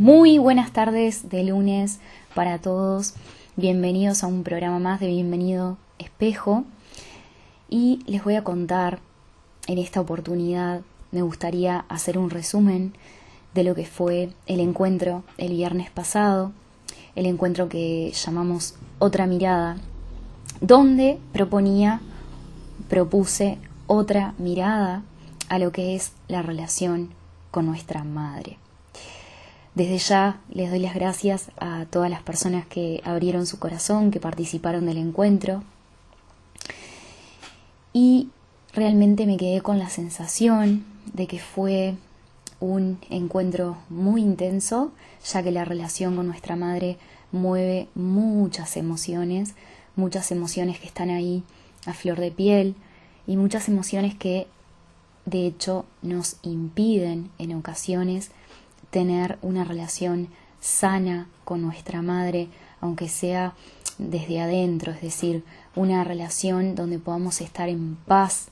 Muy 0.00 0.38
buenas 0.38 0.72
tardes 0.72 1.28
de 1.28 1.44
lunes 1.44 2.00
para 2.34 2.56
todos. 2.56 3.12
Bienvenidos 3.56 4.24
a 4.24 4.28
un 4.28 4.44
programa 4.44 4.78
más 4.78 4.98
de 4.98 5.08
Bienvenido 5.08 5.76
Espejo. 5.98 6.64
Y 7.68 8.00
les 8.06 8.24
voy 8.24 8.36
a 8.36 8.42
contar 8.42 9.00
en 9.66 9.76
esta 9.76 10.00
oportunidad, 10.00 10.80
me 11.12 11.20
gustaría 11.20 11.84
hacer 11.90 12.16
un 12.16 12.30
resumen 12.30 12.94
de 13.52 13.62
lo 13.62 13.74
que 13.74 13.84
fue 13.84 14.30
el 14.46 14.60
encuentro 14.60 15.22
el 15.36 15.50
viernes 15.50 15.90
pasado, 15.90 16.52
el 17.14 17.26
encuentro 17.26 17.68
que 17.68 18.10
llamamos 18.12 18.76
Otra 19.00 19.26
Mirada, 19.26 19.76
donde 20.62 21.18
proponía, 21.34 22.00
propuse 22.88 23.58
otra 23.86 24.32
mirada 24.38 25.02
a 25.50 25.58
lo 25.58 25.72
que 25.72 25.94
es 25.94 26.12
la 26.26 26.40
relación 26.40 27.10
con 27.50 27.66
nuestra 27.66 28.02
madre. 28.02 28.56
Desde 29.74 29.98
ya 29.98 30.40
les 30.50 30.70
doy 30.70 30.80
las 30.80 30.94
gracias 30.94 31.50
a 31.58 31.86
todas 31.90 32.10
las 32.10 32.22
personas 32.22 32.66
que 32.66 33.00
abrieron 33.04 33.46
su 33.46 33.58
corazón, 33.58 34.10
que 34.10 34.20
participaron 34.20 34.86
del 34.86 34.98
encuentro. 34.98 35.62
Y 37.92 38.28
realmente 38.72 39.26
me 39.26 39.36
quedé 39.36 39.60
con 39.60 39.78
la 39.78 39.88
sensación 39.88 40.84
de 41.12 41.26
que 41.26 41.38
fue 41.38 41.94
un 42.58 42.98
encuentro 43.08 43.78
muy 43.88 44.22
intenso, 44.22 44.92
ya 45.24 45.42
que 45.42 45.50
la 45.50 45.64
relación 45.64 46.16
con 46.16 46.26
nuestra 46.26 46.56
madre 46.56 46.98
mueve 47.32 47.88
muchas 47.94 48.76
emociones, 48.76 49.54
muchas 49.96 50.30
emociones 50.30 50.78
que 50.78 50.86
están 50.86 51.10
ahí 51.10 51.42
a 51.86 51.94
flor 51.94 52.20
de 52.20 52.30
piel 52.30 52.74
y 53.26 53.36
muchas 53.36 53.68
emociones 53.68 54.14
que 54.14 54.46
de 55.26 55.46
hecho 55.46 55.86
nos 56.02 56.36
impiden 56.42 57.30
en 57.38 57.54
ocasiones 57.54 58.30
tener 58.90 59.38
una 59.42 59.64
relación 59.64 60.28
sana 60.60 61.28
con 61.44 61.62
nuestra 61.62 62.02
madre, 62.02 62.48
aunque 62.80 63.08
sea 63.08 63.54
desde 63.98 64.40
adentro, 64.40 64.92
es 64.92 65.00
decir, 65.00 65.44
una 65.76 66.04
relación 66.04 66.74
donde 66.74 66.98
podamos 66.98 67.40
estar 67.40 67.68
en 67.68 67.96
paz 68.06 68.48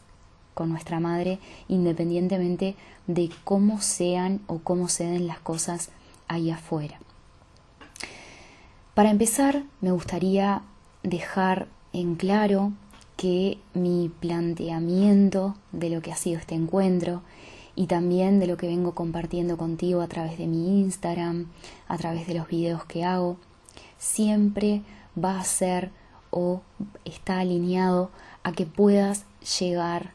con 0.55 0.71
nuestra 0.71 1.01
madre 1.01 1.39
independientemente 1.69 2.75
de 3.07 3.31
cómo 3.45 3.81
sean 3.81 4.41
o 4.47 4.59
cómo 4.59 4.89
se 4.89 5.05
den 5.05 5.27
las 5.27 5.39
cosas 5.39 5.91
ahí 6.27 6.51
afuera. 6.51 6.99
Para 8.95 9.11
empezar, 9.11 9.63
me 9.81 9.93
gustaría 9.93 10.63
dejar 11.03 11.69
en 11.93 12.17
claro 12.17 12.73
que 13.17 13.59
mi 13.75 14.11
planteamiento 14.21 15.57
de 15.73 15.91
lo 15.91 16.03
que 16.03 16.13
ha 16.13 16.17
sido 16.17 16.39
este 16.39 16.55
encuentro 16.55 17.23
y 17.79 17.87
también 17.87 18.41
de 18.41 18.49
lo 18.49 18.57
que 18.57 18.67
vengo 18.67 18.93
compartiendo 18.93 19.57
contigo 19.57 20.01
a 20.01 20.09
través 20.09 20.37
de 20.37 20.49
mi 20.49 20.81
Instagram, 20.81 21.47
a 21.87 21.97
través 21.97 22.27
de 22.27 22.35
los 22.35 22.49
videos 22.49 22.85
que 22.85 23.05
hago, 23.05 23.37
siempre 23.99 24.83
va 25.17 25.39
a 25.39 25.45
ser 25.45 25.93
o 26.33 26.61
está 27.05 27.39
alineado 27.39 28.11
a 28.43 28.51
que 28.51 28.67
puedas 28.67 29.27
llegar 29.61 30.11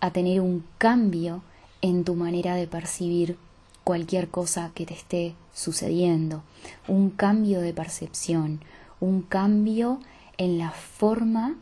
a 0.00 0.10
tener 0.10 0.40
un 0.40 0.64
cambio 0.78 1.42
en 1.82 2.02
tu 2.02 2.14
manera 2.14 2.54
de 2.54 2.66
percibir 2.66 3.36
cualquier 3.84 4.30
cosa 4.30 4.70
que 4.74 4.86
te 4.86 4.94
esté 4.94 5.34
sucediendo, 5.52 6.42
un 6.88 7.10
cambio 7.10 7.60
de 7.60 7.74
percepción, 7.74 8.62
un 9.00 9.20
cambio 9.20 10.00
en 10.38 10.56
la 10.56 10.70
forma 10.70 11.56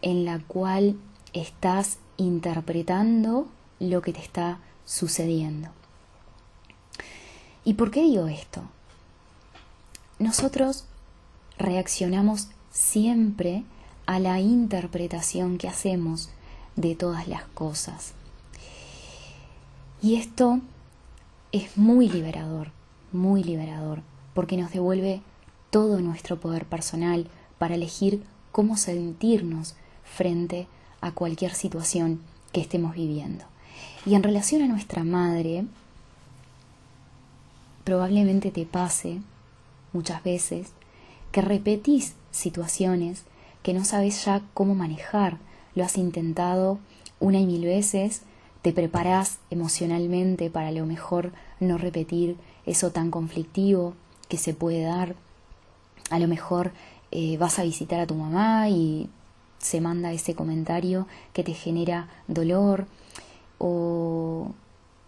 en 0.00 0.24
la 0.24 0.38
cual 0.38 0.94
estás 1.32 1.98
interpretando 2.18 3.48
lo 3.90 4.02
que 4.02 4.12
te 4.12 4.20
está 4.20 4.58
sucediendo. 4.84 5.68
¿Y 7.64 7.74
por 7.74 7.90
qué 7.90 8.02
digo 8.02 8.26
esto? 8.26 8.62
Nosotros 10.18 10.84
reaccionamos 11.58 12.48
siempre 12.70 13.64
a 14.06 14.18
la 14.18 14.40
interpretación 14.40 15.58
que 15.58 15.68
hacemos 15.68 16.30
de 16.76 16.94
todas 16.94 17.26
las 17.28 17.44
cosas. 17.44 18.12
Y 20.02 20.16
esto 20.16 20.60
es 21.52 21.76
muy 21.78 22.08
liberador, 22.08 22.72
muy 23.12 23.42
liberador, 23.42 24.02
porque 24.34 24.56
nos 24.56 24.72
devuelve 24.72 25.22
todo 25.70 26.00
nuestro 26.00 26.38
poder 26.38 26.66
personal 26.66 27.28
para 27.58 27.76
elegir 27.76 28.22
cómo 28.52 28.76
sentirnos 28.76 29.74
frente 30.04 30.66
a 31.00 31.12
cualquier 31.12 31.54
situación 31.54 32.20
que 32.52 32.60
estemos 32.60 32.94
viviendo. 32.94 33.44
Y 34.06 34.14
en 34.14 34.22
relación 34.22 34.62
a 34.62 34.68
nuestra 34.68 35.02
madre, 35.02 35.64
probablemente 37.84 38.50
te 38.50 38.66
pase 38.66 39.20
muchas 39.92 40.22
veces 40.22 40.72
que 41.32 41.40
repetís 41.40 42.14
situaciones 42.30 43.24
que 43.62 43.72
no 43.72 43.84
sabes 43.84 44.24
ya 44.24 44.42
cómo 44.52 44.74
manejar. 44.74 45.38
Lo 45.74 45.84
has 45.84 45.96
intentado 45.96 46.78
una 47.18 47.40
y 47.40 47.46
mil 47.46 47.64
veces, 47.64 48.22
te 48.60 48.72
preparás 48.72 49.38
emocionalmente 49.50 50.50
para 50.50 50.68
a 50.68 50.72
lo 50.72 50.84
mejor 50.84 51.32
no 51.60 51.78
repetir 51.78 52.36
eso 52.66 52.92
tan 52.92 53.10
conflictivo 53.10 53.94
que 54.28 54.36
se 54.36 54.52
puede 54.52 54.82
dar. 54.82 55.14
A 56.10 56.18
lo 56.18 56.28
mejor 56.28 56.72
eh, 57.10 57.38
vas 57.38 57.58
a 57.58 57.62
visitar 57.62 58.00
a 58.00 58.06
tu 58.06 58.14
mamá 58.14 58.68
y 58.68 59.08
se 59.58 59.80
manda 59.80 60.12
ese 60.12 60.34
comentario 60.34 61.06
que 61.32 61.42
te 61.42 61.54
genera 61.54 62.08
dolor 62.28 62.86
o 63.58 64.52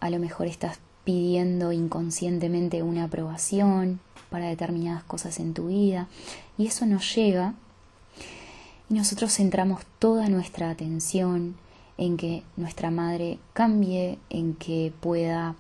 a 0.00 0.10
lo 0.10 0.18
mejor 0.18 0.46
estás 0.46 0.78
pidiendo 1.04 1.72
inconscientemente 1.72 2.82
una 2.82 3.04
aprobación 3.04 4.00
para 4.30 4.46
determinadas 4.46 5.04
cosas 5.04 5.38
en 5.38 5.54
tu 5.54 5.68
vida 5.68 6.08
y 6.58 6.66
eso 6.66 6.84
nos 6.86 7.14
llega 7.14 7.54
y 8.88 8.94
nosotros 8.94 9.32
centramos 9.32 9.82
toda 9.98 10.28
nuestra 10.28 10.70
atención 10.70 11.56
en 11.98 12.16
que 12.16 12.42
nuestra 12.56 12.90
madre 12.90 13.38
cambie, 13.52 14.18
en 14.30 14.54
que 14.54 14.92
pueda 15.00 15.54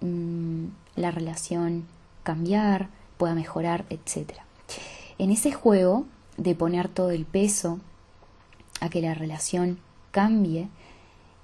mm, 0.00 0.66
la 0.96 1.10
relación 1.10 1.86
cambiar, 2.22 2.88
pueda 3.16 3.34
mejorar, 3.34 3.84
etc. 3.90 4.34
En 5.18 5.30
ese 5.30 5.50
juego 5.52 6.06
de 6.36 6.54
poner 6.54 6.88
todo 6.88 7.10
el 7.10 7.24
peso 7.24 7.80
a 8.80 8.88
que 8.88 9.00
la 9.00 9.14
relación 9.14 9.78
cambie, 10.10 10.68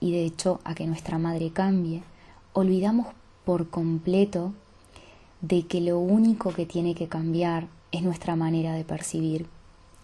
y 0.05 0.13
de 0.13 0.27
hecho 0.27 0.61
a 0.65 0.75
que 0.75 0.87
nuestra 0.87 1.17
madre 1.17 1.51
cambie, 1.51 2.03
olvidamos 2.53 3.07
por 3.47 3.71
completo 3.71 4.53
de 5.41 5.67
que 5.67 5.81
lo 5.81 5.99
único 5.99 6.53
que 6.53 6.67
tiene 6.67 6.95
que 6.95 7.09
cambiar 7.09 7.69
es 7.91 8.03
nuestra 8.03 8.37
manera 8.37 8.75
de 8.75 8.85
percibir 8.85 9.47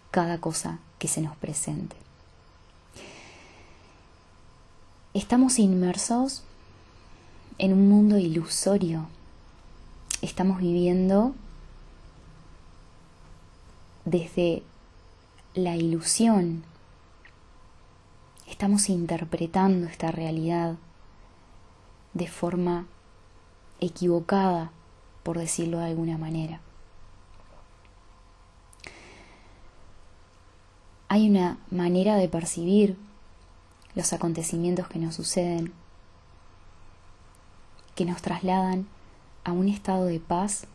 cada 0.09 0.39
cosa 0.39 0.79
que 0.97 1.07
se 1.07 1.21
nos 1.21 1.37
presente. 1.37 1.95
Estamos 5.13 5.59
inmersos 5.59 6.41
en 7.59 7.71
un 7.71 7.87
mundo 7.87 8.17
ilusorio. 8.17 9.05
Estamos 10.23 10.57
viviendo 10.61 11.35
desde 14.05 14.63
la 15.53 15.75
ilusión 15.75 16.63
estamos 18.51 18.89
interpretando 18.89 19.87
esta 19.87 20.11
realidad 20.11 20.75
de 22.13 22.27
forma 22.27 22.85
equivocada, 23.79 24.71
por 25.23 25.39
decirlo 25.39 25.79
de 25.79 25.85
alguna 25.85 26.17
manera. 26.17 26.59
Hay 31.07 31.29
una 31.29 31.57
manera 31.71 32.15
de 32.15 32.27
percibir 32.27 32.97
los 33.95 34.13
acontecimientos 34.13 34.87
que 34.87 34.99
nos 34.99 35.15
suceden, 35.15 35.73
que 37.95 38.05
nos 38.05 38.21
trasladan 38.21 38.87
a 39.43 39.51
un 39.51 39.67
estado 39.69 40.05
de 40.05 40.19
paz 40.19 40.67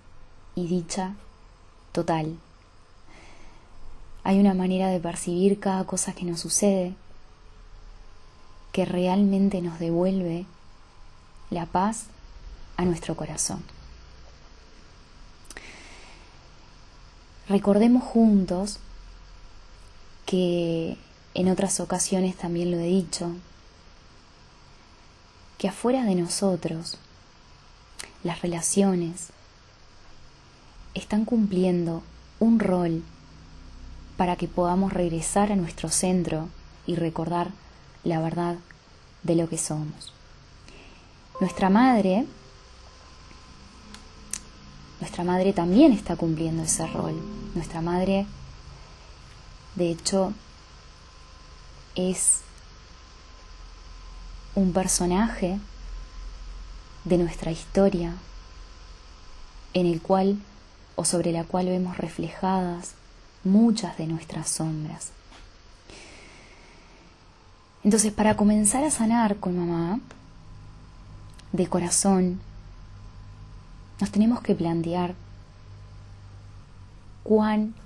y 0.54 0.66
dicha 0.66 1.14
total. 1.92 2.38
Hay 4.24 4.40
una 4.40 4.54
manera 4.54 4.88
de 4.88 4.98
percibir 4.98 5.60
cada 5.60 5.84
cosa 5.84 6.14
que 6.14 6.24
nos 6.24 6.40
sucede 6.40 6.94
que 8.76 8.84
realmente 8.84 9.62
nos 9.62 9.78
devuelve 9.78 10.44
la 11.48 11.64
paz 11.64 12.08
a 12.76 12.84
nuestro 12.84 13.16
corazón. 13.16 13.64
Recordemos 17.48 18.02
juntos 18.02 18.78
que 20.26 20.98
en 21.32 21.48
otras 21.48 21.80
ocasiones 21.80 22.36
también 22.36 22.70
lo 22.70 22.76
he 22.76 22.84
dicho, 22.84 23.30
que 25.56 25.68
afuera 25.68 26.04
de 26.04 26.16
nosotros 26.16 26.98
las 28.24 28.42
relaciones 28.42 29.28
están 30.92 31.24
cumpliendo 31.24 32.02
un 32.40 32.60
rol 32.60 33.02
para 34.18 34.36
que 34.36 34.48
podamos 34.48 34.92
regresar 34.92 35.50
a 35.50 35.56
nuestro 35.56 35.88
centro 35.88 36.50
y 36.86 36.96
recordar 36.96 37.52
la 38.06 38.20
verdad 38.20 38.56
de 39.22 39.34
lo 39.34 39.48
que 39.48 39.58
somos. 39.58 40.12
Nuestra 41.40 41.68
madre 41.68 42.26
nuestra 45.00 45.24
madre 45.24 45.52
también 45.52 45.92
está 45.92 46.16
cumpliendo 46.16 46.62
ese 46.62 46.86
rol. 46.86 47.14
Nuestra 47.54 47.82
madre, 47.82 48.26
de 49.74 49.90
hecho, 49.90 50.32
es 51.94 52.40
un 54.54 54.72
personaje 54.72 55.58
de 57.04 57.18
nuestra 57.18 57.50
historia 57.52 58.14
en 59.74 59.86
el 59.86 60.00
cual 60.00 60.38
o 60.96 61.04
sobre 61.04 61.30
la 61.30 61.44
cual 61.44 61.66
vemos 61.66 61.98
reflejadas 61.98 62.94
muchas 63.44 63.98
de 63.98 64.06
nuestras 64.06 64.48
sombras. 64.48 65.10
Entonces, 67.86 68.12
para 68.12 68.36
comenzar 68.36 68.82
a 68.82 68.90
sanar 68.90 69.36
con 69.36 69.56
mamá, 69.56 70.00
de 71.52 71.68
corazón, 71.68 72.40
nos 74.00 74.10
tenemos 74.10 74.40
que 74.40 74.56
plantear 74.56 75.14
cuán 77.22 77.76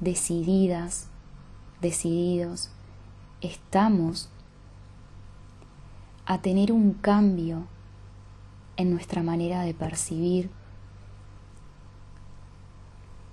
decididas, 0.00 1.06
decididos 1.80 2.70
estamos 3.40 4.30
a 6.26 6.38
tener 6.38 6.72
un 6.72 6.92
cambio 6.92 7.68
en 8.76 8.90
nuestra 8.90 9.22
manera 9.22 9.62
de 9.62 9.74
percibir 9.74 10.50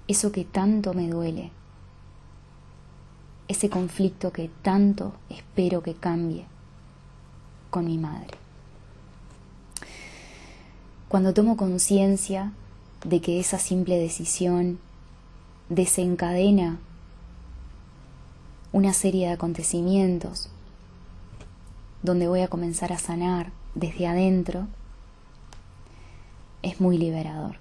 eso 0.07 0.31
que 0.31 0.45
tanto 0.45 0.93
me 0.93 1.09
duele, 1.09 1.49
ese 3.47 3.69
conflicto 3.69 4.31
que 4.31 4.49
tanto 4.61 5.13
espero 5.29 5.83
que 5.83 5.93
cambie 5.93 6.45
con 7.69 7.85
mi 7.85 7.97
madre. 7.97 8.37
Cuando 11.07 11.33
tomo 11.33 11.55
conciencia 11.55 12.51
de 13.03 13.21
que 13.21 13.39
esa 13.39 13.59
simple 13.59 13.97
decisión 13.97 14.79
desencadena 15.69 16.79
una 18.71 18.93
serie 18.93 19.27
de 19.27 19.33
acontecimientos 19.33 20.49
donde 22.03 22.27
voy 22.27 22.41
a 22.41 22.47
comenzar 22.47 22.91
a 22.91 22.97
sanar 22.99 23.51
desde 23.73 24.07
adentro, 24.07 24.67
es 26.61 26.81
muy 26.81 26.97
liberador. 26.97 27.57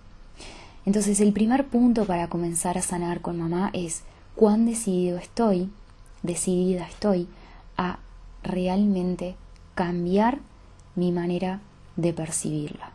Entonces 0.86 1.20
el 1.20 1.32
primer 1.32 1.66
punto 1.66 2.04
para 2.04 2.28
comenzar 2.28 2.76
a 2.78 2.82
sanar 2.82 3.20
con 3.20 3.38
mamá 3.38 3.70
es 3.72 4.02
cuán 4.36 4.66
decidido 4.66 5.18
estoy, 5.18 5.70
decidida 6.22 6.86
estoy 6.86 7.28
a 7.76 7.98
realmente 8.42 9.36
cambiar 9.74 10.40
mi 10.94 11.12
manera 11.12 11.60
de 11.96 12.12
percibirla 12.12 12.92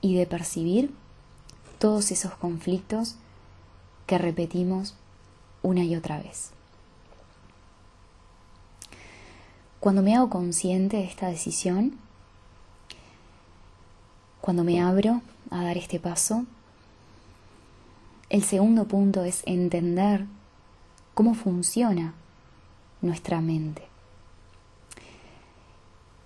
y 0.00 0.16
de 0.16 0.26
percibir 0.26 0.94
todos 1.78 2.10
esos 2.10 2.34
conflictos 2.34 3.16
que 4.06 4.18
repetimos 4.18 4.94
una 5.62 5.84
y 5.84 5.96
otra 5.96 6.18
vez. 6.20 6.50
Cuando 9.78 10.02
me 10.02 10.14
hago 10.14 10.28
consciente 10.28 10.98
de 10.98 11.04
esta 11.04 11.28
decisión, 11.28 11.96
cuando 14.40 14.62
me 14.62 14.82
abro 14.82 15.22
a 15.50 15.62
dar 15.64 15.78
este 15.78 15.98
paso, 15.98 16.44
el 18.30 18.44
segundo 18.44 18.86
punto 18.86 19.24
es 19.24 19.42
entender 19.44 20.24
cómo 21.14 21.34
funciona 21.34 22.14
nuestra 23.02 23.40
mente. 23.40 23.82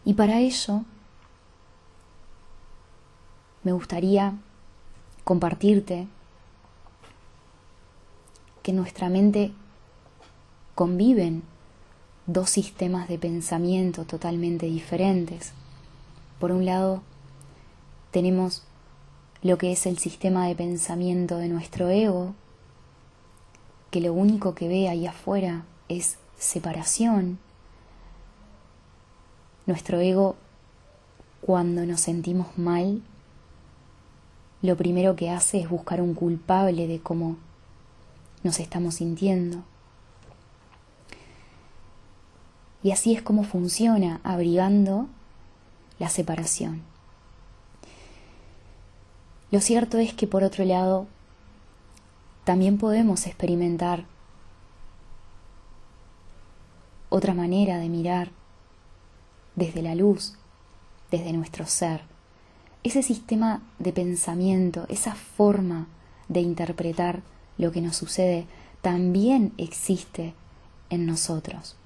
Y 0.04 0.12
para 0.14 0.38
ello 0.38 0.84
me 3.62 3.72
gustaría 3.72 4.34
compartirte 5.24 6.06
que 8.62 8.70
en 8.72 8.76
nuestra 8.76 9.08
mente 9.08 9.52
conviven 10.74 11.42
dos 12.26 12.50
sistemas 12.50 13.08
de 13.08 13.18
pensamiento 13.18 14.04
totalmente 14.04 14.66
diferentes. 14.66 15.52
Por 16.38 16.52
un 16.52 16.66
lado, 16.66 17.02
tenemos 18.10 18.62
lo 19.44 19.58
que 19.58 19.72
es 19.72 19.84
el 19.84 19.98
sistema 19.98 20.48
de 20.48 20.54
pensamiento 20.54 21.36
de 21.36 21.48
nuestro 21.48 21.90
ego, 21.90 22.34
que 23.90 24.00
lo 24.00 24.14
único 24.14 24.54
que 24.54 24.68
ve 24.68 24.88
ahí 24.88 25.06
afuera 25.06 25.66
es 25.90 26.16
separación. 26.38 27.38
Nuestro 29.66 30.00
ego, 30.00 30.36
cuando 31.42 31.84
nos 31.84 32.00
sentimos 32.00 32.56
mal, 32.56 33.02
lo 34.62 34.78
primero 34.78 35.14
que 35.14 35.28
hace 35.28 35.60
es 35.60 35.68
buscar 35.68 36.00
un 36.00 36.14
culpable 36.14 36.88
de 36.88 37.00
cómo 37.00 37.36
nos 38.44 38.58
estamos 38.60 38.94
sintiendo. 38.94 39.62
Y 42.82 42.92
así 42.92 43.14
es 43.14 43.20
como 43.20 43.44
funciona, 43.44 44.22
abrigando 44.24 45.06
la 45.98 46.08
separación. 46.08 46.93
Lo 49.54 49.60
cierto 49.60 49.98
es 49.98 50.12
que 50.12 50.26
por 50.26 50.42
otro 50.42 50.64
lado, 50.64 51.06
también 52.42 52.76
podemos 52.76 53.24
experimentar 53.28 54.04
otra 57.08 57.34
manera 57.34 57.78
de 57.78 57.88
mirar 57.88 58.32
desde 59.54 59.80
la 59.80 59.94
luz, 59.94 60.34
desde 61.12 61.32
nuestro 61.32 61.66
ser 61.66 62.02
ese 62.82 63.04
sistema 63.04 63.62
de 63.78 63.92
pensamiento, 63.92 64.86
esa 64.88 65.14
forma 65.14 65.86
de 66.28 66.40
interpretar 66.40 67.22
lo 67.56 67.70
que 67.70 67.80
nos 67.80 67.94
sucede, 67.94 68.48
también 68.82 69.52
existe 69.56 70.34
en 70.90 71.06
nosotros. 71.06 71.76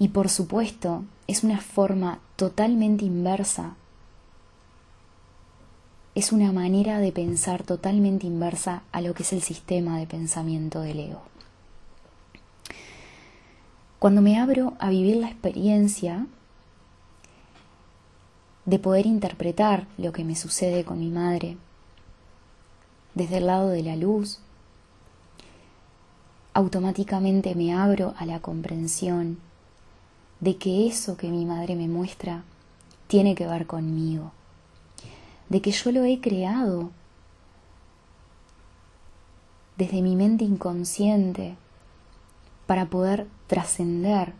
Y 0.00 0.08
por 0.08 0.30
supuesto, 0.30 1.04
es 1.28 1.44
una 1.44 1.60
forma 1.60 2.18
totalmente 2.34 3.04
inversa. 3.04 3.76
Es 6.18 6.32
una 6.32 6.50
manera 6.50 6.98
de 6.98 7.12
pensar 7.12 7.62
totalmente 7.62 8.26
inversa 8.26 8.82
a 8.90 9.00
lo 9.00 9.14
que 9.14 9.22
es 9.22 9.32
el 9.32 9.40
sistema 9.40 10.00
de 10.00 10.08
pensamiento 10.08 10.80
del 10.80 10.98
ego. 10.98 11.22
Cuando 14.00 14.20
me 14.20 14.36
abro 14.36 14.72
a 14.80 14.90
vivir 14.90 15.18
la 15.18 15.28
experiencia, 15.28 16.26
de 18.64 18.80
poder 18.80 19.06
interpretar 19.06 19.86
lo 19.96 20.12
que 20.12 20.24
me 20.24 20.34
sucede 20.34 20.82
con 20.82 20.98
mi 20.98 21.08
madre 21.08 21.56
desde 23.14 23.36
el 23.36 23.46
lado 23.46 23.68
de 23.68 23.84
la 23.84 23.94
luz, 23.94 24.40
automáticamente 26.52 27.54
me 27.54 27.72
abro 27.72 28.14
a 28.18 28.26
la 28.26 28.40
comprensión 28.40 29.38
de 30.40 30.56
que 30.56 30.88
eso 30.88 31.16
que 31.16 31.28
mi 31.28 31.44
madre 31.44 31.76
me 31.76 31.86
muestra 31.86 32.42
tiene 33.06 33.36
que 33.36 33.46
ver 33.46 33.68
conmigo, 33.68 34.32
de 35.48 35.60
que 35.62 35.70
yo 35.70 35.92
lo 35.92 36.04
he 36.04 36.20
creado 36.20 36.90
desde 39.76 40.02
mi 40.02 40.16
mente 40.16 40.44
inconsciente 40.44 41.56
para 42.66 42.86
poder 42.86 43.26
trascender 43.46 44.34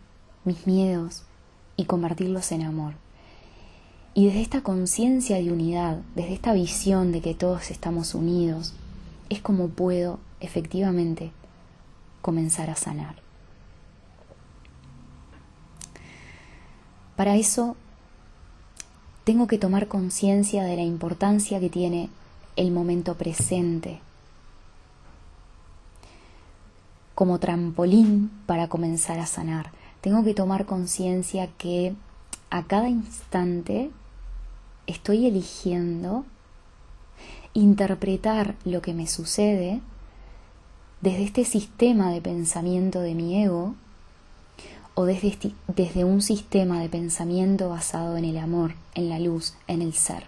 mis 0.45 0.67
miedos 0.67 1.23
y 1.77 1.85
convertirlos 1.85 2.51
en 2.51 2.63
amor. 2.63 2.93
Y 4.13 4.25
desde 4.25 4.41
esta 4.41 4.61
conciencia 4.61 5.37
de 5.37 5.51
unidad, 5.51 6.01
desde 6.15 6.33
esta 6.33 6.53
visión 6.53 7.11
de 7.11 7.21
que 7.21 7.33
todos 7.33 7.71
estamos 7.71 8.13
unidos, 8.13 8.73
es 9.29 9.41
como 9.41 9.69
puedo 9.69 10.19
efectivamente 10.41 11.31
comenzar 12.21 12.69
a 12.69 12.75
sanar. 12.75 13.15
Para 17.15 17.35
eso 17.35 17.75
tengo 19.29 19.45
que 19.45 19.59
tomar 19.59 19.87
conciencia 19.87 20.63
de 20.63 20.75
la 20.75 20.81
importancia 20.81 21.59
que 21.59 21.69
tiene 21.69 22.09
el 22.55 22.71
momento 22.71 23.13
presente 23.13 23.99
como 27.13 27.37
trampolín 27.37 28.31
para 28.47 28.69
comenzar 28.69 29.19
a 29.19 29.27
sanar. 29.27 29.69
Tengo 30.01 30.23
que 30.23 30.33
tomar 30.33 30.65
conciencia 30.65 31.47
que 31.59 31.93
a 32.49 32.63
cada 32.63 32.89
instante 32.89 33.91
estoy 34.87 35.27
eligiendo 35.27 36.25
interpretar 37.53 38.55
lo 38.65 38.81
que 38.81 38.95
me 38.95 39.05
sucede 39.05 39.79
desde 41.01 41.25
este 41.25 41.45
sistema 41.45 42.09
de 42.09 42.21
pensamiento 42.21 42.99
de 42.99 43.13
mi 43.13 43.43
ego 43.43 43.75
o 44.99 45.05
desde, 45.05 45.53
desde 45.69 46.03
un 46.03 46.21
sistema 46.21 46.81
de 46.81 46.89
pensamiento 46.89 47.69
basado 47.69 48.17
en 48.17 48.25
el 48.25 48.37
amor, 48.37 48.73
en 48.95 49.07
la 49.07 49.17
luz, 49.17 49.53
en 49.65 49.81
el 49.81 49.93
ser. 49.93 50.25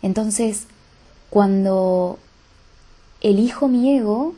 Entonces, 0.00 0.68
cuando 1.28 2.18
elijo 3.20 3.68
mi 3.68 3.94
ego, 3.94 4.34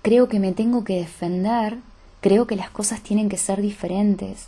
creo 0.00 0.26
que 0.26 0.40
me 0.40 0.52
tengo 0.52 0.84
que 0.84 0.96
defender, 0.96 1.76
creo 2.22 2.46
que 2.46 2.56
las 2.56 2.70
cosas 2.70 3.02
tienen 3.02 3.28
que 3.28 3.36
ser 3.36 3.60
diferentes, 3.60 4.46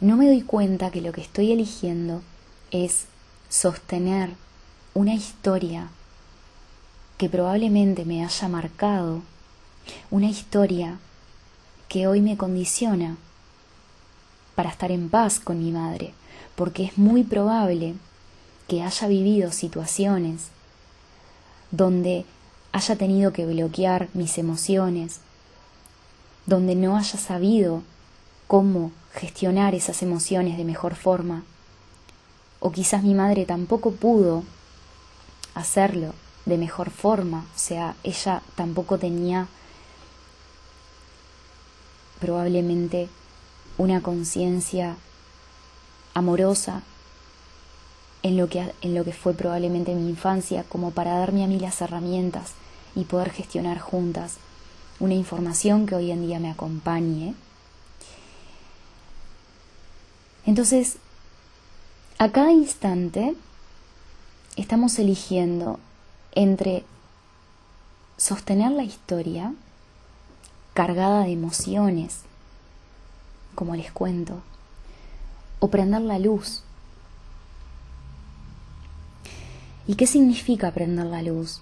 no 0.00 0.16
me 0.16 0.28
doy 0.28 0.42
cuenta 0.42 0.92
que 0.92 1.00
lo 1.00 1.10
que 1.10 1.22
estoy 1.22 1.50
eligiendo 1.50 2.22
es 2.70 3.06
sostener 3.48 4.30
una 4.94 5.14
historia 5.14 5.88
que 7.18 7.28
probablemente 7.28 8.04
me 8.04 8.24
haya 8.24 8.46
marcado, 8.46 9.22
una 10.10 10.26
historia 10.28 10.98
que 11.88 12.06
hoy 12.06 12.20
me 12.20 12.36
condiciona 12.36 13.16
para 14.54 14.70
estar 14.70 14.90
en 14.90 15.08
paz 15.08 15.40
con 15.40 15.58
mi 15.58 15.72
madre, 15.72 16.12
porque 16.54 16.84
es 16.84 16.98
muy 16.98 17.24
probable 17.24 17.94
que 18.68 18.82
haya 18.82 19.08
vivido 19.08 19.52
situaciones 19.52 20.48
donde 21.70 22.24
haya 22.72 22.96
tenido 22.96 23.32
que 23.32 23.46
bloquear 23.46 24.08
mis 24.14 24.38
emociones, 24.38 25.20
donde 26.46 26.74
no 26.74 26.96
haya 26.96 27.18
sabido 27.18 27.82
cómo 28.46 28.92
gestionar 29.12 29.74
esas 29.74 30.02
emociones 30.02 30.56
de 30.56 30.64
mejor 30.64 30.94
forma, 30.94 31.42
o 32.60 32.70
quizás 32.70 33.02
mi 33.02 33.14
madre 33.14 33.46
tampoco 33.46 33.92
pudo 33.92 34.44
hacerlo 35.54 36.14
de 36.46 36.58
mejor 36.58 36.90
forma, 36.90 37.46
o 37.54 37.58
sea, 37.58 37.96
ella 38.02 38.42
tampoco 38.54 38.98
tenía 38.98 39.48
probablemente 42.20 43.08
una 43.78 44.02
conciencia 44.02 44.96
amorosa 46.14 46.82
en 48.22 48.36
lo, 48.36 48.48
que, 48.48 48.72
en 48.82 48.94
lo 48.94 49.04
que 49.04 49.12
fue 49.12 49.34
probablemente 49.34 49.94
mi 49.94 50.08
infancia, 50.08 50.64
como 50.64 50.90
para 50.90 51.18
darme 51.18 51.44
a 51.44 51.46
mí 51.46 51.58
las 51.58 51.80
herramientas 51.80 52.52
y 52.94 53.04
poder 53.04 53.30
gestionar 53.30 53.78
juntas 53.78 54.36
una 54.98 55.14
información 55.14 55.86
que 55.86 55.94
hoy 55.94 56.10
en 56.10 56.26
día 56.26 56.38
me 56.38 56.50
acompañe. 56.50 57.34
Entonces, 60.44 60.96
a 62.18 62.30
cada 62.30 62.52
instante 62.52 63.34
estamos 64.56 64.98
eligiendo 64.98 65.80
entre 66.32 66.84
sostener 68.18 68.72
la 68.72 68.84
historia 68.84 69.54
cargada 70.74 71.24
de 71.24 71.32
emociones, 71.32 72.20
como 73.54 73.76
les 73.76 73.92
cuento, 73.92 74.40
o 75.58 75.68
prender 75.68 76.02
la 76.02 76.18
luz. 76.18 76.62
¿Y 79.86 79.96
qué 79.96 80.06
significa 80.06 80.70
prender 80.70 81.06
la 81.06 81.22
luz? 81.22 81.60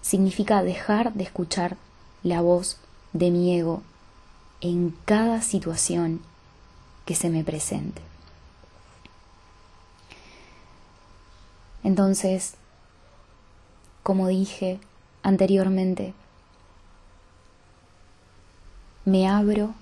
Significa 0.00 0.62
dejar 0.62 1.12
de 1.14 1.24
escuchar 1.24 1.76
la 2.22 2.40
voz 2.40 2.78
de 3.12 3.30
mi 3.30 3.58
ego 3.58 3.82
en 4.60 4.96
cada 5.04 5.42
situación 5.42 6.20
que 7.04 7.14
se 7.14 7.30
me 7.30 7.44
presente. 7.44 8.00
Entonces, 11.82 12.54
como 14.02 14.28
dije 14.28 14.80
anteriormente, 15.24 16.12
me 19.06 19.26
abro 19.26 19.74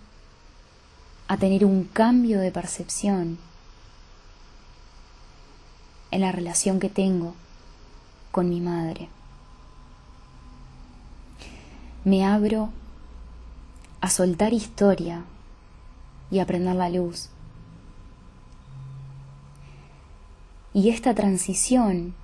a 1.27 1.37
tener 1.37 1.65
un 1.65 1.85
cambio 1.85 2.41
de 2.41 2.53
percepción 2.53 3.39
en 6.13 6.21
la 6.21 6.31
relación 6.31 6.79
que 6.79 6.89
tengo 6.89 7.35
con 8.31 8.49
mi 8.49 8.61
madre. 8.61 9.09
Me 12.05 12.25
abro 12.25 12.71
a 14.01 14.11
soltar 14.11 14.53
historia 14.53 15.25
y 16.31 16.39
a 16.39 16.47
prender 16.47 16.77
la 16.77 16.89
luz. 16.89 17.31
Y 20.73 20.91
esta 20.91 21.15
transición 21.15 22.15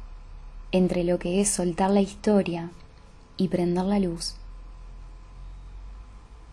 entre 0.71 1.03
lo 1.03 1.19
que 1.19 1.41
es 1.41 1.49
soltar 1.49 1.91
la 1.91 2.01
historia 2.01 2.71
y 3.39 3.49
prender 3.49 3.87
la 3.87 3.99
luz. 3.99 4.35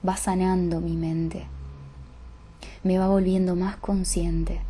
Va 0.07 0.15
sanando 0.15 0.79
mi 0.79 0.95
mente, 0.95 1.47
me 2.83 2.97
va 2.97 3.07
volviendo 3.07 3.55
más 3.55 3.75
consciente. 3.75 4.61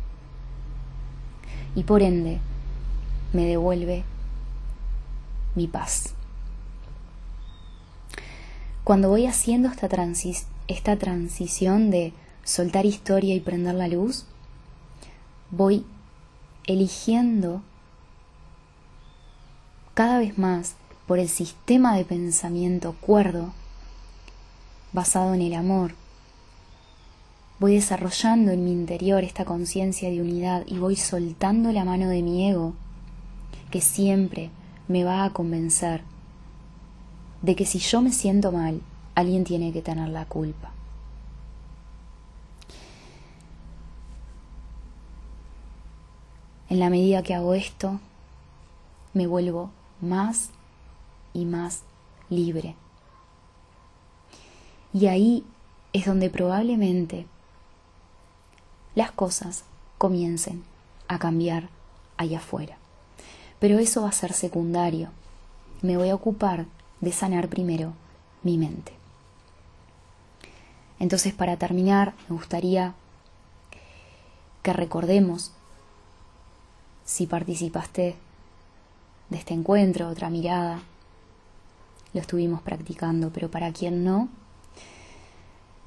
Y 1.76 1.84
por 1.84 2.02
ende 2.02 2.40
me 3.32 3.44
devuelve 3.44 4.02
mi 5.54 5.68
paz. 5.68 6.14
Cuando 8.82 9.08
voy 9.08 9.26
haciendo 9.26 9.68
esta, 9.68 9.88
esta 10.68 10.96
transición 10.96 11.90
de 11.90 12.14
soltar 12.44 12.86
historia 12.86 13.34
y 13.34 13.40
prender 13.40 13.74
la 13.74 13.88
luz, 13.88 14.24
voy 15.50 15.84
eligiendo 16.66 17.62
cada 19.94 20.18
vez 20.18 20.38
más 20.38 20.76
por 21.06 21.18
el 21.18 21.28
sistema 21.28 21.96
de 21.96 22.04
pensamiento 22.04 22.94
cuerdo 23.00 23.52
basado 24.92 25.34
en 25.34 25.42
el 25.42 25.54
amor. 25.54 25.94
Voy 27.58 27.74
desarrollando 27.74 28.50
en 28.50 28.64
mi 28.64 28.72
interior 28.72 29.22
esta 29.22 29.44
conciencia 29.44 30.10
de 30.10 30.20
unidad 30.20 30.64
y 30.66 30.78
voy 30.78 30.96
soltando 30.96 31.72
la 31.72 31.84
mano 31.84 32.08
de 32.08 32.22
mi 32.22 32.48
ego 32.48 32.74
que 33.70 33.80
siempre 33.80 34.50
me 34.88 35.04
va 35.04 35.24
a 35.24 35.32
convencer 35.32 36.02
de 37.42 37.54
que 37.54 37.66
si 37.66 37.78
yo 37.78 38.02
me 38.02 38.12
siento 38.12 38.52
mal, 38.52 38.80
alguien 39.14 39.44
tiene 39.44 39.72
que 39.72 39.82
tener 39.82 40.08
la 40.08 40.24
culpa. 40.24 40.72
En 46.68 46.80
la 46.80 46.90
medida 46.90 47.22
que 47.22 47.34
hago 47.34 47.54
esto, 47.54 48.00
me 49.14 49.26
vuelvo 49.26 49.70
más 50.00 50.50
y 51.36 51.44
más 51.44 51.82
libre. 52.30 52.74
Y 54.92 55.06
ahí 55.06 55.44
es 55.92 56.06
donde 56.06 56.30
probablemente 56.30 57.26
las 58.94 59.12
cosas 59.12 59.64
comiencen 59.98 60.64
a 61.08 61.18
cambiar 61.18 61.68
allá 62.16 62.38
afuera. 62.38 62.78
Pero 63.60 63.78
eso 63.78 64.02
va 64.02 64.08
a 64.08 64.12
ser 64.12 64.32
secundario. 64.32 65.10
Me 65.82 65.98
voy 65.98 66.08
a 66.08 66.14
ocupar 66.14 66.64
de 67.02 67.12
sanar 67.12 67.48
primero 67.48 67.92
mi 68.42 68.56
mente. 68.56 68.92
Entonces, 70.98 71.34
para 71.34 71.58
terminar, 71.58 72.14
me 72.28 72.36
gustaría 72.36 72.94
que 74.62 74.72
recordemos 74.72 75.52
si 77.04 77.26
participaste 77.26 78.16
de 79.28 79.36
este 79.36 79.52
encuentro, 79.52 80.08
otra 80.08 80.30
mirada, 80.30 80.80
lo 82.16 82.22
estuvimos 82.22 82.62
practicando, 82.62 83.30
pero 83.30 83.50
para 83.50 83.70
quien 83.72 84.02
no, 84.02 84.30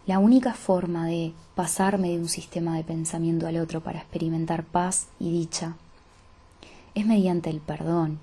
la 0.05 0.19
única 0.19 0.53
forma 0.53 1.07
de 1.07 1.33
pasarme 1.55 2.09
de 2.09 2.19
un 2.19 2.29
sistema 2.29 2.77
de 2.77 2.83
pensamiento 2.83 3.47
al 3.47 3.57
otro 3.57 3.81
para 3.81 3.97
experimentar 3.97 4.63
paz 4.63 5.07
y 5.19 5.31
dicha 5.31 5.75
es 6.93 7.07
mediante 7.07 7.49
el 7.49 7.61
perdón. 7.61 8.19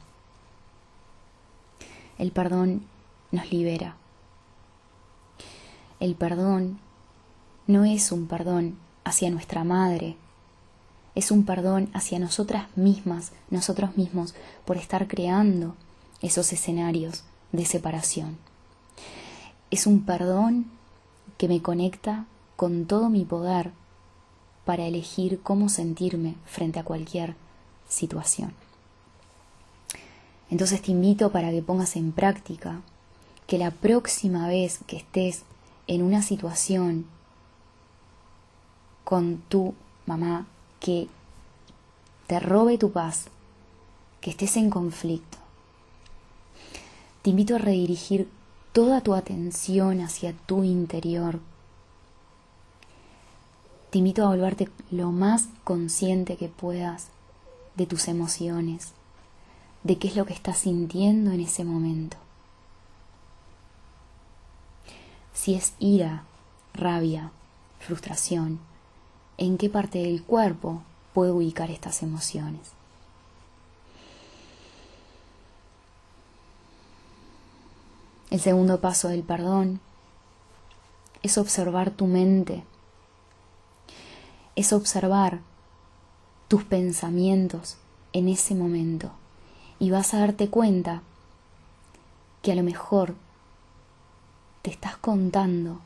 El 2.17 2.31
perdón 2.31 2.83
nos 3.33 3.51
libera. 3.51 3.97
El 5.99 6.15
perdón 6.15 6.79
no 7.67 7.85
es 7.85 8.13
un 8.13 8.29
perdón 8.29 8.79
hacia 9.03 9.31
nuestra 9.31 9.65
madre, 9.65 10.17
es 11.17 11.33
un 11.33 11.45
perdón 11.45 11.91
hacia 11.93 12.21
nosotras 12.21 12.69
mismas, 12.77 13.33
nosotros 13.51 13.97
mismos, 13.97 14.37
por 14.65 14.77
estar 14.77 15.09
creando 15.09 15.75
esos 16.21 16.53
escenarios 16.53 17.25
de 17.53 17.65
separación. 17.65 18.39
Es 19.71 19.87
un 19.87 20.05
perdón 20.05 20.67
que 21.39 21.49
me 21.49 21.63
conecta 21.63 22.25
con 22.57 22.87
todo 22.87 23.11
mi 23.11 23.25
poder 23.25 23.73
para 24.65 24.85
elegir 24.85 25.41
cómo 25.43 25.69
sentirme 25.69 26.35
frente 26.47 26.81
a 26.81 26.85
cualquier 26.85 27.35
situación. 27.89 28.53
Entonces 30.51 30.83
te 30.83 30.93
invito 30.93 31.31
para 31.33 31.51
que 31.51 31.63
pongas 31.63 31.97
en 31.97 32.13
práctica 32.13 32.81
que 33.47 33.59
la 33.59 33.71
próxima 33.71 34.49
vez 34.49 34.81
que 34.87 34.97
estés 34.97 35.43
en 35.87 36.03
una 36.03 36.23
situación 36.23 37.07
con 39.05 39.39
tu 39.49 39.75
mamá 40.05 40.47
que 40.81 41.09
te 42.27 42.41
robe 42.41 42.77
tu 42.77 42.91
paz, 42.91 43.27
que 44.21 44.31
estés 44.31 44.57
en 44.57 44.71
conflicto. 44.71 45.39
Te 47.27 47.31
invito 47.31 47.57
a 47.57 47.59
redirigir 47.59 48.29
toda 48.73 49.01
tu 49.01 49.13
atención 49.13 50.01
hacia 50.01 50.33
tu 50.33 50.63
interior. 50.63 51.41
Te 53.91 53.99
invito 53.99 54.25
a 54.25 54.29
volverte 54.29 54.69
lo 54.93 55.11
más 55.11 55.49
consciente 55.65 56.37
que 56.37 56.49
puedas 56.49 57.09
de 57.75 57.85
tus 57.85 58.07
emociones, 58.07 58.93
de 59.83 59.99
qué 59.99 60.07
es 60.07 60.15
lo 60.15 60.25
que 60.25 60.35
estás 60.35 60.59
sintiendo 60.59 61.33
en 61.33 61.41
ese 61.41 61.65
momento. 61.65 62.17
Si 65.35 65.55
es 65.55 65.73
ira, 65.81 66.23
rabia, 66.75 67.33
frustración, 67.81 68.61
en 69.37 69.59
qué 69.59 69.69
parte 69.69 69.99
del 69.99 70.23
cuerpo 70.23 70.83
puedo 71.13 71.35
ubicar 71.35 71.73
estas 71.73 72.05
emociones. 72.05 72.76
El 78.31 78.41
segundo 78.41 78.81
paso 78.81 79.09
del 79.09 79.23
perdón 79.23 79.81
es 81.23 81.39
observar 81.39 81.91
tu 81.91 82.07
mente, 82.07 82.65
es 84.57 84.73
observar 84.73 85.41
tus 86.49 86.65
pensamientos 86.65 87.77
en 88.13 88.29
ese 88.29 88.55
momento 88.55 89.11
y 89.79 89.91
vas 89.91 90.15
a 90.15 90.19
darte 90.19 90.49
cuenta 90.49 91.03
que 92.43 92.53
a 92.53 92.55
lo 92.55 92.63
mejor 92.63 93.15
te 94.63 94.71
estás 94.71 94.97
contando 94.97 95.81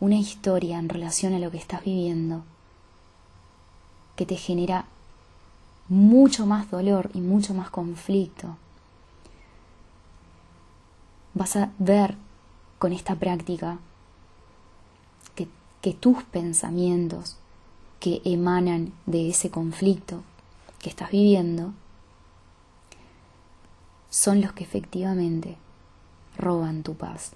una 0.00 0.16
historia 0.16 0.78
en 0.78 0.88
relación 0.88 1.34
a 1.34 1.38
lo 1.38 1.50
que 1.50 1.58
estás 1.58 1.84
viviendo 1.84 2.42
que 4.16 4.26
te 4.26 4.36
genera 4.36 4.86
mucho 5.88 6.44
más 6.44 6.70
dolor 6.70 7.10
y 7.14 7.20
mucho 7.20 7.54
más 7.54 7.70
conflicto. 7.70 8.56
Vas 11.38 11.54
a 11.54 11.70
ver 11.78 12.16
con 12.80 12.92
esta 12.92 13.14
práctica 13.14 13.78
que, 15.36 15.94
tus 15.94 16.24
pensamientos 16.24 17.36
que 18.00 18.20
emanan 18.24 18.92
de 19.06 19.30
ese 19.30 19.48
conflicto 19.48 20.22
que 20.80 20.90
estás 20.90 21.12
viviendo 21.12 21.72
son 24.10 24.40
los 24.40 24.52
que 24.52 24.64
efectivamente 24.64 25.56
roban 26.36 26.82
tu 26.82 26.94
paz. 26.94 27.30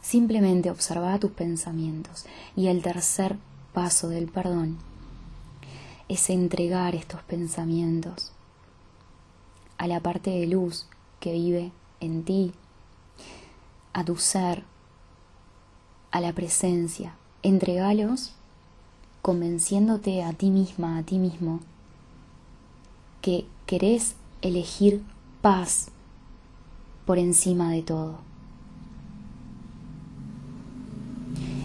Simplemente 0.00 0.70
observa 0.70 1.18
tus 1.18 1.32
pensamientos 1.32 2.24
y 2.54 2.68
el 2.68 2.82
tercer 2.82 3.36
paso 3.74 4.08
del 4.08 4.28
perdón 4.28 4.78
es 6.08 6.30
entregar 6.30 6.94
estos 6.94 7.20
pensamientos 7.22 8.32
a 9.82 9.88
la 9.88 9.98
parte 9.98 10.30
de 10.30 10.46
luz 10.46 10.86
que 11.18 11.32
vive 11.32 11.72
en 11.98 12.22
ti, 12.22 12.52
a 13.92 14.04
tu 14.04 14.16
ser, 14.16 14.62
a 16.12 16.20
la 16.20 16.32
presencia. 16.32 17.16
Entregalos 17.42 18.32
convenciéndote 19.22 20.22
a 20.22 20.34
ti 20.34 20.50
misma, 20.50 20.98
a 20.98 21.02
ti 21.02 21.18
mismo, 21.18 21.58
que 23.22 23.44
querés 23.66 24.14
elegir 24.40 25.02
paz 25.40 25.88
por 27.04 27.18
encima 27.18 27.72
de 27.72 27.82
todo. 27.82 28.18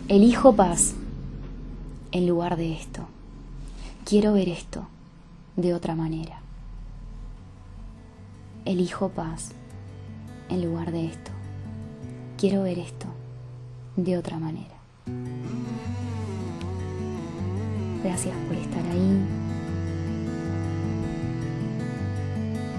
Elijo 0.07 0.55
paz 0.55 0.95
en 2.11 2.25
lugar 2.25 2.57
de 2.57 2.73
esto. 2.73 3.05
Quiero 4.05 4.33
ver 4.33 4.49
esto 4.49 4.87
de 5.55 5.75
otra 5.75 5.93
manera. 5.93 6.36
Elijo 8.67 9.07
paz 9.07 9.51
en 10.49 10.61
lugar 10.61 10.91
de 10.91 11.05
esto. 11.05 11.31
Quiero 12.37 12.63
ver 12.63 12.79
esto 12.79 13.07
de 13.95 14.17
otra 14.17 14.37
manera. 14.39 14.75
Gracias 18.03 18.35
por 18.45 18.57
estar 18.57 18.85
ahí. 18.87 19.21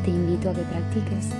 Te 0.04 0.11
invito 0.11 0.50
a 0.50 0.52
que 0.52 0.61
practiques 0.61 1.30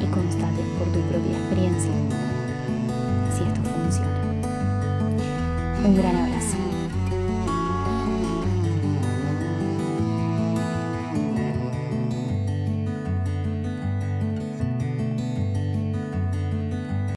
y 0.00 0.04
constates 0.04 0.66
por 0.78 0.86
tu 0.88 1.00
propia 1.08 1.38
experiencia 1.38 1.92
si 3.34 3.42
esto 3.42 3.62
funciona. 3.62 4.22
Un 5.82 5.96
gran 5.96 6.14
abrazo. 6.14 6.71